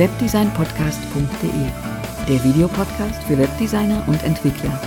[0.00, 1.66] webdesignpodcast.de,
[2.26, 4.80] der Videopodcast für Webdesigner und Entwickler.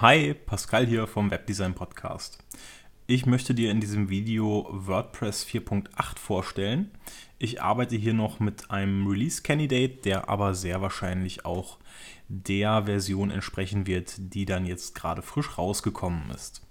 [0.00, 2.38] Hi, Pascal hier vom Webdesign Podcast.
[3.06, 6.90] Ich möchte dir in diesem Video WordPress 4.8 vorstellen.
[7.38, 11.78] Ich arbeite hier noch mit einem Release Candidate, der aber sehr wahrscheinlich auch
[12.26, 16.63] der Version entsprechen wird, die dann jetzt gerade frisch rausgekommen ist.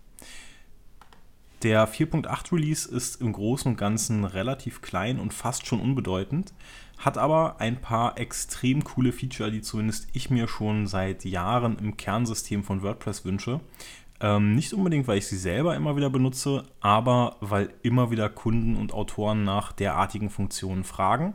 [1.63, 6.53] Der 4.8 Release ist im Großen und Ganzen relativ klein und fast schon unbedeutend,
[6.97, 11.95] hat aber ein paar extrem coole Feature, die zumindest ich mir schon seit Jahren im
[11.95, 13.61] Kernsystem von WordPress wünsche.
[14.19, 18.75] Ähm, nicht unbedingt, weil ich sie selber immer wieder benutze, aber weil immer wieder Kunden
[18.75, 21.33] und Autoren nach derartigen Funktionen fragen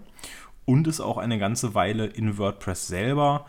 [0.66, 3.46] und es auch eine ganze Weile in WordPress selber,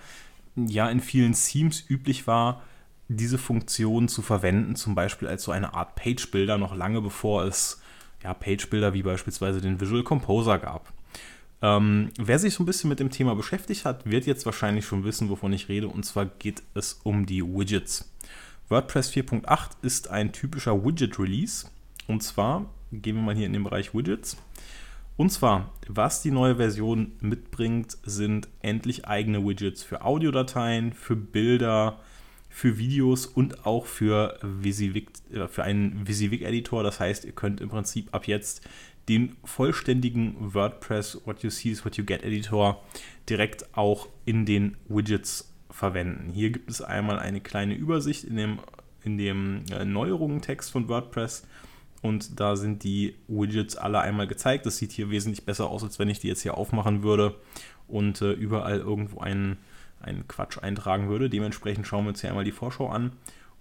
[0.55, 2.61] ja in vielen Themes üblich war,
[3.09, 7.81] diese Funktion zu verwenden, zum Beispiel als so eine Art Page-Builder, noch lange bevor es
[8.23, 10.93] ja, Page-Builder wie beispielsweise den Visual Composer gab.
[11.61, 15.03] Ähm, wer sich so ein bisschen mit dem Thema beschäftigt hat, wird jetzt wahrscheinlich schon
[15.03, 18.13] wissen, wovon ich rede, und zwar geht es um die Widgets.
[18.69, 21.67] WordPress 4.8 ist ein typischer Widget-Release,
[22.07, 24.37] und zwar gehen wir mal hier in den Bereich Widgets.
[25.17, 31.99] Und zwar, was die neue Version mitbringt, sind endlich eigene Widgets für Audiodateien, für Bilder,
[32.49, 36.83] für Videos und auch für, Visivik, äh, für einen Visivik-Editor.
[36.83, 38.67] Das heißt, ihr könnt im Prinzip ab jetzt
[39.07, 42.83] den vollständigen WordPress What You See is What You Get Editor
[43.29, 46.31] direkt auch in den Widgets verwenden.
[46.31, 48.59] Hier gibt es einmal eine kleine Übersicht in dem,
[49.03, 51.47] in dem äh, Neuerungen-Text von WordPress
[52.01, 54.65] und da sind die Widgets alle einmal gezeigt.
[54.65, 57.35] Das sieht hier wesentlich besser aus, als wenn ich die jetzt hier aufmachen würde
[57.87, 59.57] und äh, überall irgendwo einen
[60.01, 61.29] einen Quatsch eintragen würde.
[61.29, 63.13] Dementsprechend schauen wir uns hier einmal die Vorschau an.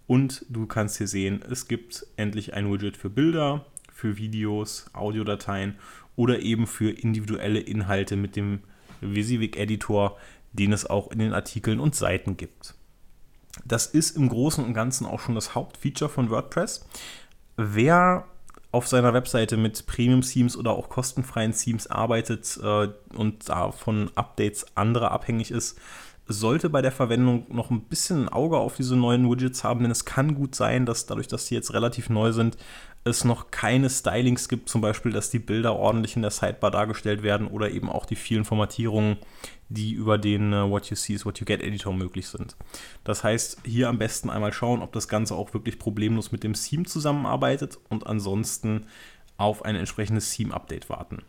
[0.06, 5.76] Und du kannst hier sehen, es gibt endlich ein Widget für Bilder, für Videos, Audiodateien
[6.16, 8.60] oder eben für individuelle Inhalte mit dem
[9.00, 10.16] Visivik Editor,
[10.52, 12.74] den es auch in den Artikeln und Seiten gibt.
[13.64, 16.86] Das ist im Großen und Ganzen auch schon das Hauptfeature von WordPress.
[17.56, 18.24] Wer
[18.70, 24.66] auf seiner Webseite mit Premium-Themes oder auch kostenfreien Themes arbeitet äh, und da von Updates
[24.76, 25.78] anderer abhängig ist,
[26.28, 29.90] sollte bei der Verwendung noch ein bisschen ein Auge auf diese neuen Widgets haben, denn
[29.90, 32.58] es kann gut sein, dass dadurch, dass die jetzt relativ neu sind,
[33.04, 37.22] es noch keine Stylings gibt, zum Beispiel, dass die Bilder ordentlich in der Sidebar dargestellt
[37.22, 39.16] werden oder eben auch die vielen Formatierungen,
[39.70, 42.56] die über den uh, What You See is What You Get Editor möglich sind.
[43.04, 46.54] Das heißt, hier am besten einmal schauen, ob das Ganze auch wirklich problemlos mit dem
[46.54, 48.86] Theme zusammenarbeitet und ansonsten
[49.38, 51.22] auf ein entsprechendes Theme-Update warten.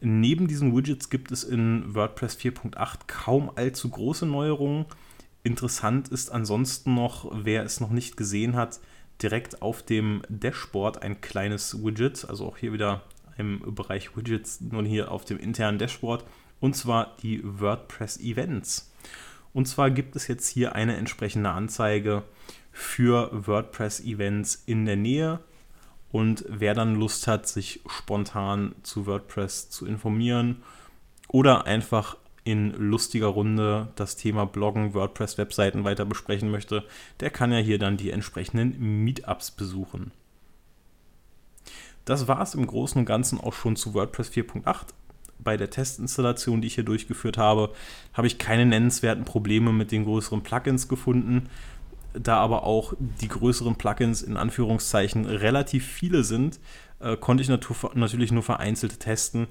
[0.00, 4.86] Neben diesen Widgets gibt es in WordPress 4.8 kaum allzu große Neuerungen.
[5.42, 8.80] Interessant ist ansonsten noch, wer es noch nicht gesehen hat,
[9.22, 13.02] direkt auf dem Dashboard ein kleines Widget, also auch hier wieder
[13.36, 16.24] im Bereich Widgets, nur hier auf dem internen Dashboard,
[16.60, 18.92] und zwar die WordPress Events.
[19.52, 22.24] Und zwar gibt es jetzt hier eine entsprechende Anzeige
[22.70, 25.40] für WordPress Events in der Nähe
[26.10, 30.62] und wer dann Lust hat, sich spontan zu WordPress zu informieren
[31.28, 36.84] oder einfach in lustiger Runde das Thema Bloggen, WordPress-Webseiten weiter besprechen möchte,
[37.20, 40.12] der kann ja hier dann die entsprechenden Meetups besuchen.
[42.06, 44.86] Das war es im Großen und Ganzen auch schon zu WordPress 4.8.
[45.40, 47.74] Bei der Testinstallation, die ich hier durchgeführt habe,
[48.14, 51.50] habe ich keine nennenswerten Probleme mit den größeren Plugins gefunden
[52.14, 56.58] da aber auch die größeren Plugins in Anführungszeichen relativ viele sind,
[57.00, 59.48] äh, konnte ich natürlich nur vereinzelte testen.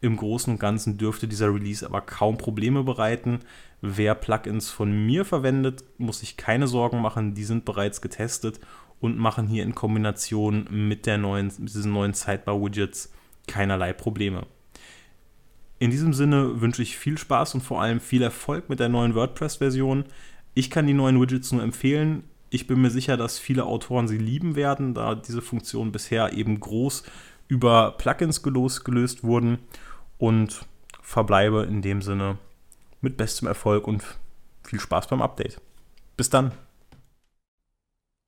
[0.00, 3.40] Im Großen und Ganzen dürfte dieser Release aber kaum Probleme bereiten.
[3.80, 8.60] Wer Plugins von mir verwendet, muss sich keine Sorgen machen, die sind bereits getestet
[9.00, 13.12] und machen hier in Kombination mit, der neuen, mit diesen neuen Sidebar-Widgets
[13.46, 14.46] keinerlei Probleme.
[15.78, 19.14] In diesem Sinne wünsche ich viel Spaß und vor allem viel Erfolg mit der neuen
[19.14, 20.04] WordPress-Version.
[20.58, 22.24] Ich kann die neuen Widgets nur empfehlen.
[22.48, 26.58] Ich bin mir sicher, dass viele Autoren sie lieben werden, da diese Funktionen bisher eben
[26.58, 27.02] groß
[27.46, 29.58] über Plugins gelöst wurden
[30.16, 30.64] und
[31.02, 32.38] verbleibe in dem Sinne
[33.02, 34.02] mit bestem Erfolg und
[34.64, 35.60] viel Spaß beim Update.
[36.16, 36.52] Bis dann.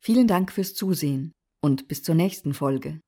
[0.04, 1.32] Vielen Dank fürs Zusehen
[1.62, 3.00] und bis zur nächsten Folge.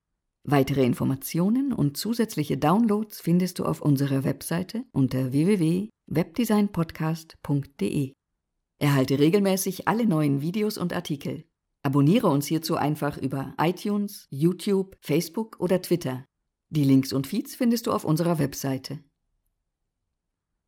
[0.45, 8.15] Weitere Informationen und zusätzliche Downloads findest du auf unserer Webseite unter www.webdesignpodcast.de.
[8.81, 11.45] Erhalte regelmäßig alle neuen Videos und Artikel.
[11.83, 16.25] Abonniere uns hierzu einfach über iTunes, YouTube, Facebook oder Twitter.
[16.71, 19.01] Die Links und Feeds findest du auf unserer Webseite.